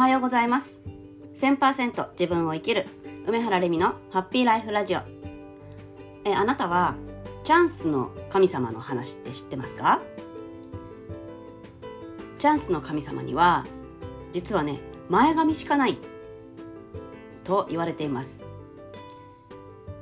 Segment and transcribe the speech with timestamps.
[0.00, 0.80] はようございます。
[1.34, 2.86] 1000%自分を生きる
[3.26, 5.00] 梅原レミのハッピーライフラジオ。
[6.24, 6.94] えあなたは
[7.44, 10.00] チャンスの神様の話って知ってますか？
[12.38, 13.66] チャンスの神様には
[14.32, 15.98] 実はね前髪しかない
[17.44, 18.46] と言われています。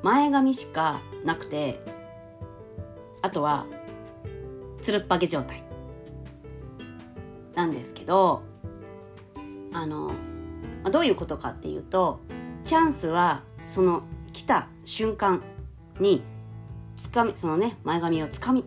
[0.05, 1.83] 前髪しかなくて
[3.21, 3.67] あとは
[4.81, 5.65] つるっぱげ状態
[7.57, 8.47] なんですけど
[9.79, 10.11] あの
[10.91, 12.21] どういうことかっていうと
[12.65, 15.43] チャンスはその来た瞬間
[16.01, 16.23] に
[16.97, 18.65] つかみそのね前髪をつかみ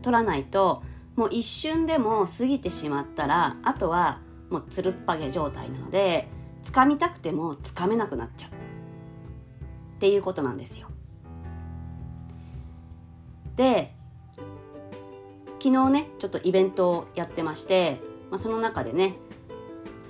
[0.00, 0.82] 取らないと
[1.16, 6.28] もう一瞬でも過ぎてしまったらあとはもうつるっぱげ状態なので
[6.62, 8.52] つかみたくてもつかめなくなっちゃうっ
[9.98, 10.88] ていうことなんですよ。
[13.56, 13.94] で
[15.60, 19.14] 昨日ねちょっとイベントをやってまして、まあ、その中でね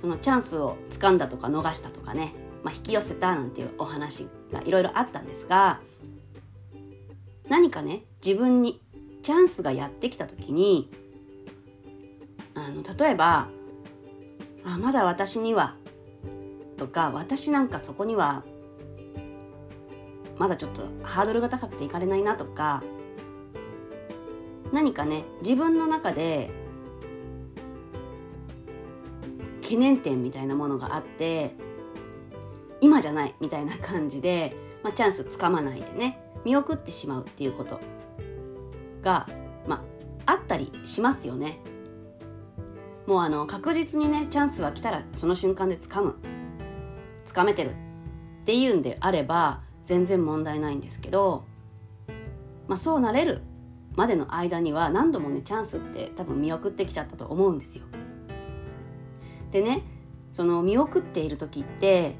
[0.05, 5.79] そのチャンスをつかんだとか逃したとかね、まあ、引き寄せたなんていうお話がいろいろあったんですが
[7.49, 8.83] 何かね自分に
[9.23, 10.91] チャンスがやってきた時に
[12.53, 13.49] あの例えば
[14.63, 15.73] あまだ私には
[16.77, 18.43] とか私なんかそこには
[20.37, 22.83] まだちょっとハードルが高くていかれないなとか
[24.71, 26.51] 何かね自分の中で
[29.65, 31.55] 懸念点みたいなものがあって
[32.81, 37.79] 今じゃないみたいな感じで、まあ、チャンスつかまないでね見送ってしまうっていうこと
[39.01, 39.27] が、
[39.67, 39.83] ま
[40.27, 41.59] あ、あったりしますよね。
[43.07, 46.15] もうあの確実にねチャンスは来たらその瞬間で掴む
[47.25, 47.73] 掴めてるっ
[48.45, 51.43] ていうんであれば全然問題ないんですけど、
[52.67, 53.41] まあ、そうなれる
[53.95, 57.85] までの間には何度もねチャンスって多分見送ってきちゃったと思うんですよ。
[59.51, 59.83] でね
[60.31, 62.15] その見送っている時って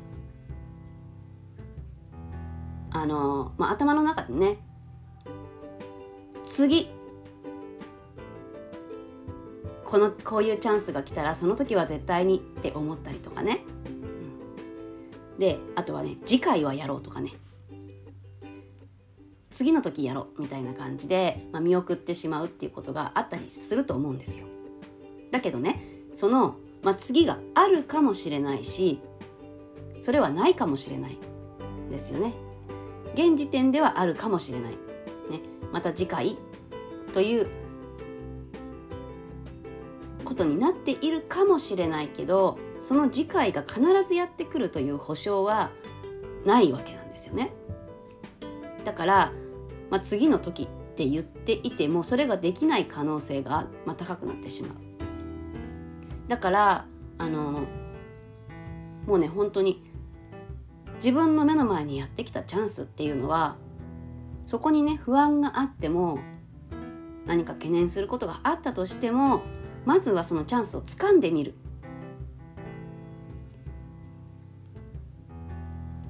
[2.91, 4.57] あの、まあ、頭の中でね
[6.43, 6.89] 次
[9.83, 13.59] このこういうチャンスが来たらその時は絶対にって思ったりとかね、
[15.33, 17.31] うん、であとはね次回はやろうとかね。
[19.51, 24.47] 次の時やろうみたいな感じで、まあ、見送ってしまうっていうことがあったりすると思うんですよ。
[25.31, 25.79] だけどね
[26.13, 29.01] その、まあ、次があるかもしれないし
[29.99, 31.17] それはないかもしれない
[31.89, 32.33] ですよね。
[33.15, 34.71] 現時点ではあるかもしれない。
[34.71, 34.77] ね、
[35.71, 36.37] また次回
[37.13, 37.47] という
[40.25, 45.71] ことになっているかもしれないけどその次回が必ずやってくるという保証は
[46.45, 47.53] ないわけなんですよね。
[48.83, 49.31] だから
[49.89, 54.94] まあ、次の時って言っていてもそれができない可能性が、まあ、高くなってしまう
[56.27, 56.85] だから
[57.17, 57.63] あの
[59.05, 59.83] もうね本当に
[60.95, 63.57] 自分の目の前にやってきたチャンスっていうのは
[64.45, 66.19] そこにね不安があっても
[67.25, 69.41] 何か懸念することがあったとしても
[69.85, 71.53] まずはそのチャンスをつかんでみる。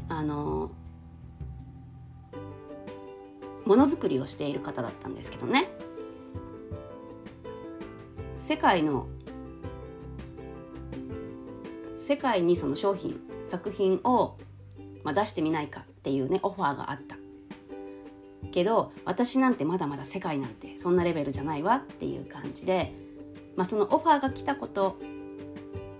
[0.07, 0.71] あの
[3.65, 5.69] ものづくりをしている方だったんですけどね。
[8.35, 9.07] 世界の
[12.05, 14.37] 世界にその商品作品を、
[15.03, 17.17] まあ、出してみないかっていうねオファーがあった
[18.51, 22.93] けど私なんてまだまだ世界なんてそんなレベルじゃないわっていう感じで、
[23.55, 24.97] まあ、そのオファーが来たこと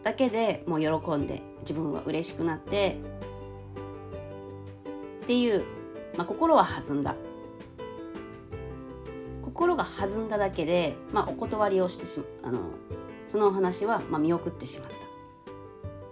[0.03, 2.99] だけでもう喜んで自分は嬉しくなって
[5.23, 5.63] っていう、
[6.17, 7.15] まあ、心は弾んだ。
[9.44, 12.59] 心が弾んだだけで、まあ、お断りをしてしあの
[13.27, 15.14] そのお話は、まあ、見送ってしまった。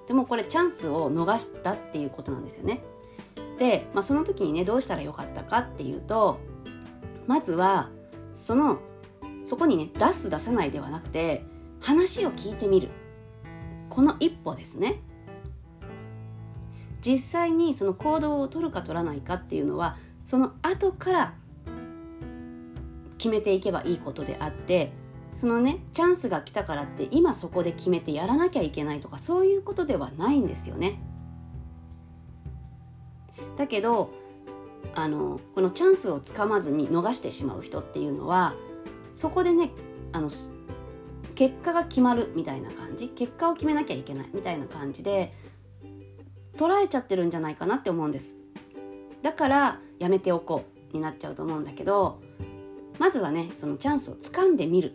[0.08, 2.82] でもこれチャンスを逃したっていうことなんですよね。
[3.58, 6.40] で、まあ、その時にねどうしたらよかったかっていうと
[7.28, 7.90] まずは
[8.34, 8.80] その
[9.46, 11.46] そこにね出す出さないではなくて
[11.80, 12.90] 話を聞いてみる。
[13.90, 15.02] この一歩ですね。
[17.02, 21.34] 実際にその行動を取るか取らないかっていうのはその後から
[23.18, 24.94] 決めていけばいいことであって
[25.36, 31.00] そのねチャンスが来たからって今そこで決めてやらなきゃいけないとかそういうことではないんですよね。
[33.58, 34.12] だけど
[34.96, 38.56] あのこのチャンスをつかまずに逃してしまう人っていうのは
[39.14, 39.72] そこでね
[40.12, 40.30] あの
[41.36, 45.34] 結果が決まるみたいな感じ結果を決めなきゃいけないみたいな感じで
[46.58, 48.38] 捉えちゃってるんじゃないかなって思うんです
[49.24, 52.22] だからやめておこうになっちゃうと思うんだけど
[53.00, 54.94] まずはねそのチャンスをつかんでみる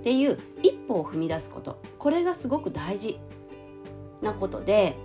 [0.00, 1.80] っていう一歩を踏み出すこと。
[1.98, 3.18] これがすごく大事
[4.22, 4.96] なことで、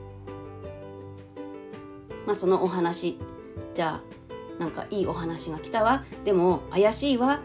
[2.25, 3.17] まあ、そのお話。
[3.73, 6.03] じゃあなんかいいお話が来たわ。
[6.25, 7.41] でも怪しいわ。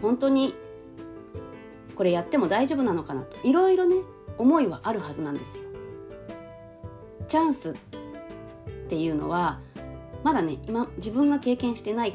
[0.00, 0.54] 本当に
[1.94, 3.22] これやっても大丈夫なのかな。
[3.22, 3.96] といろいろね
[4.38, 5.64] 思いはあるはずなんですよ。
[7.28, 7.74] チャンスっ
[8.88, 9.60] ていうのは
[10.22, 12.14] まだね今自分が経験してない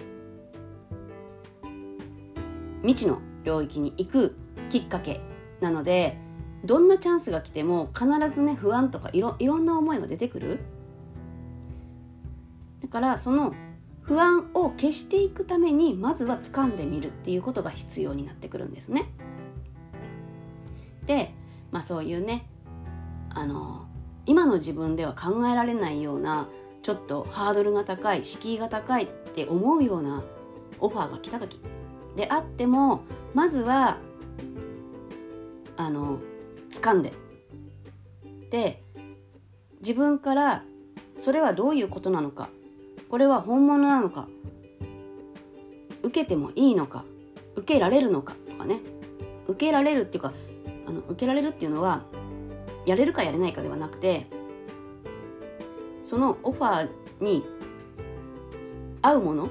[2.81, 4.35] 未知の領域に行く
[4.69, 5.21] きっかけ
[5.61, 6.17] なので
[6.65, 10.59] どんなチャンスが来ても必ずね不安とかいろいろんな思いが出てくる
[12.81, 13.53] だからその
[14.01, 19.05] 不安を消していくためにまずは掴んでみるっていうことが必要になってくるんですね。
[21.05, 21.33] で、
[21.71, 22.47] まあ、そういうね
[23.29, 23.85] あの
[24.25, 26.47] 今の自分では考えられないような
[26.83, 30.23] ちょっとハードルが高い敷居が高いって思うような
[30.79, 31.61] オファーが来た時
[32.15, 33.03] であっても
[33.33, 33.99] まずは
[35.77, 36.19] あの
[36.69, 37.13] 掴んで。
[38.49, 38.81] で
[39.79, 40.63] 自分から
[41.15, 42.49] それはどういうことなのか。
[43.09, 44.27] これは本物なのか。
[46.03, 47.03] 受けてもいいのか。
[47.55, 48.35] 受けられるのか。
[48.49, 48.79] とかね。
[49.47, 50.33] 受けられるっていうか
[50.87, 52.03] あの受けられるっていうのは
[52.85, 54.27] やれるかやれないかではなくて
[55.99, 57.43] そのオファーに
[59.01, 59.49] 合うもの。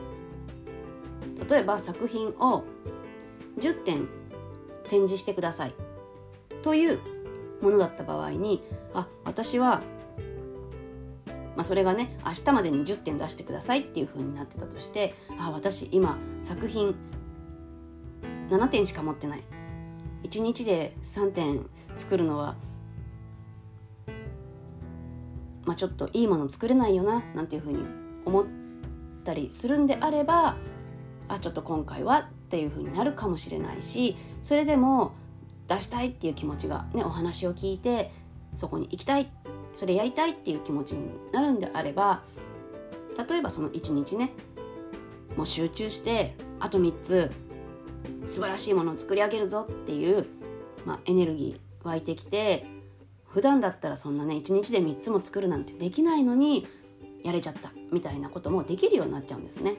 [1.48, 2.64] 例えば作品を
[3.58, 4.08] 10点
[4.86, 5.74] 展示してください。
[6.62, 6.98] という
[7.60, 8.62] ものだった場合に
[8.92, 9.82] あ私は、
[11.54, 16.94] まあ、それがね明日までに10点出してくださいっていうふうになってたとしてあ私今作品
[18.50, 19.42] 7点しか持ってない。
[20.24, 21.66] 1日で3点
[21.96, 22.56] 作るのは、
[25.64, 27.78] まあ、ちょっといいもの作れないよななんていうふうに
[28.24, 28.46] 思っ
[29.24, 30.56] たりするんであれば
[31.28, 35.10] あちょっと今回はっていうふうになるかもしれないしそれでも
[35.66, 38.12] 出したいっていう気持ちがねお話を聞いて
[38.54, 39.28] そこに行きたい
[39.74, 42.22] それやりたいっていう気持ちになるんであれば
[43.28, 44.30] 例えばその1日ね
[45.36, 47.32] もう集中してあと3つ
[48.24, 50.28] 素晴らしいものを作り上げるぞっていう、
[50.84, 52.66] まあ、エネルギー湧いてきて
[53.24, 56.68] 普段だったらそんなね1日で3つも作るなんてできないのに
[57.24, 59.74] やれちゃったみたいなこともできるようになっちゃうんですね。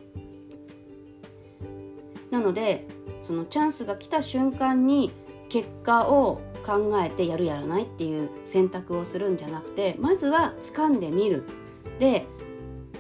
[2.32, 2.88] なので
[3.22, 5.12] そのチャンスが来た瞬間に
[5.50, 11.44] 結果を考えてやるやらないっていう選択をするんじゃなくてまずは掴んでみる。
[12.00, 12.26] で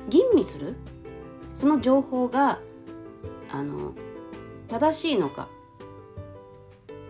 [0.10, 0.76] 吟味する。
[1.54, 2.60] その情報が
[3.52, 3.94] あの
[4.68, 5.50] 正しいのか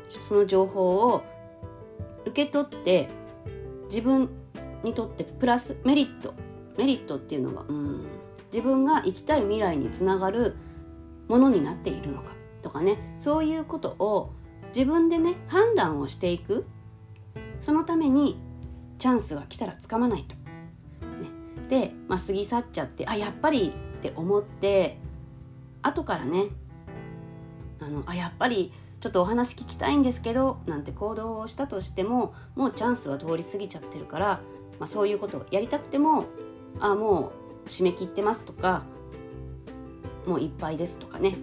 [0.10, 1.24] その情報を
[2.26, 3.10] 受け取って
[3.86, 4.30] 自分
[4.84, 6.34] にとってプラスメリット。
[6.78, 8.06] メリットっていうのはうん。
[8.52, 10.56] 自分が生きたい未来につながる
[11.28, 12.32] ものになっているのか
[12.62, 14.34] とかねそういうことを
[14.76, 16.66] 自分でね判断をしていく
[17.62, 18.40] そのために
[19.00, 20.36] チャンスが来たらつかまないと。
[20.36, 21.30] ね、
[21.70, 24.98] で、まあ、過ぎ去っちゃってあやっぱりって思って
[25.82, 26.46] 後からね
[27.80, 34.28] あのあやっぱりちょっとお話聞きたいんですけどなんて行動をしたとしてももうチャンスは通り過ぎちゃってるから、
[34.80, 36.26] まあ、そういうことをやりたくても
[36.80, 37.32] あも
[37.66, 38.84] う締め切ってますとか
[40.28, 41.36] もういっぱいですとかね。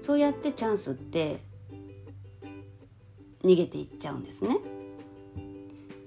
[0.00, 1.40] そうやってチャンスって
[3.44, 4.56] 逃げていっちゃうんですね。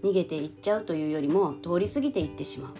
[0.03, 2.73] 逃げていっちゃうというよりも通り過ぎていってしまう。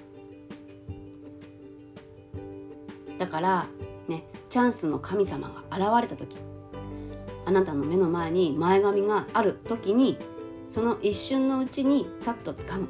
[3.20, 3.68] だから
[4.08, 6.36] ねチャンスの神様が現れた時
[7.46, 10.18] あなたの目の前に前髪がある時に
[10.70, 12.88] その一瞬のうちにさっと掴む。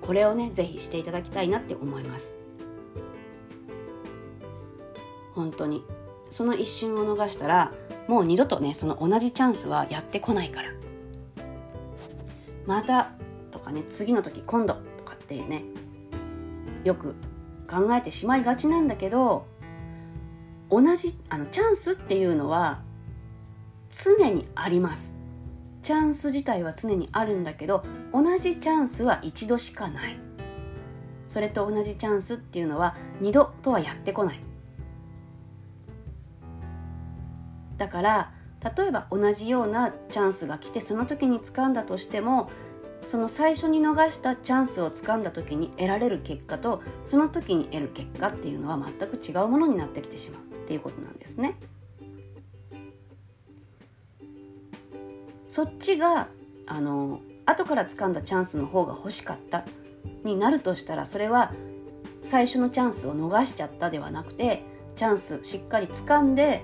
[0.00, 2.41] これをね是非していただきたいなって思います。
[5.42, 5.84] 本当に。
[6.30, 7.72] その一瞬を逃したら
[8.08, 10.70] もう二度とねその同じチャンスはやってこないから。
[12.64, 13.10] また
[13.50, 15.64] とかね次の時今度とかってね
[16.84, 17.14] よく
[17.68, 19.46] 考えてしまいがちなんだけど
[20.70, 22.80] 同じあのチャンスっていうのは
[23.90, 25.16] 常にあります。
[25.82, 30.18] チャンス自体は常にあるんだけど同じチャンスは一度しかない。
[31.26, 34.51] それと同じチャンスっていうのは二度とはやってこない。
[37.82, 38.30] だから
[38.76, 42.48] 例えば同じようなチャンスが来てその時に掴んだとしても
[43.04, 51.58] その最初に逃したチャンスを掴んだ時に得られる結果とその時に得る結果っていうのは全く違うものになってきてしまうっていうことなんですね。
[55.48, 56.28] そっちが
[56.68, 59.64] あの後から掴んだチャンスの方が欲しかった
[60.22, 61.52] になるとしたらそれは
[62.22, 64.62] 最初のチャンスを逃しちゃったではなくて
[64.94, 66.62] チャンスしっかり掴んで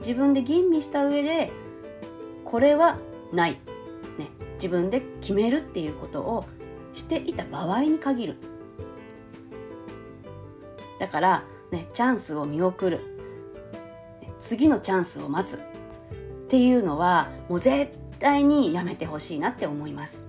[0.00, 1.52] 自分で吟味した上で
[2.44, 2.98] これは
[3.32, 3.58] ない、ね、
[4.54, 6.46] 自分で決めるっていうことを
[6.92, 8.36] していた場合に限る。
[10.98, 13.00] だからねチャンスを見送る。
[14.38, 15.56] 次のチャンスを待つ。
[15.56, 15.60] っ
[16.48, 20.26] ていうのはもう絶対にやめてほしいなって思います。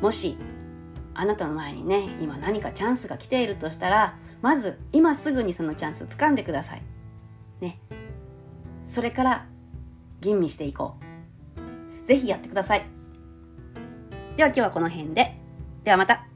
[0.00, 0.38] もし
[1.14, 6.82] あなたの前にね今何かチャンスが来ているとしたらまず今すぐにそのチャンス掴んでください。
[8.88, 9.46] それから
[10.20, 10.96] 吟味していこ
[12.04, 12.06] う。
[12.06, 12.86] ぜひやってください。
[14.36, 15.36] では今日はこの辺で。
[15.84, 16.27] ではまた。